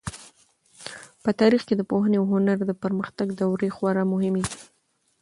[1.23, 4.59] په تاریخ کې د پوهنې او هنر د پرمختګ دورې خورا مهمې دي.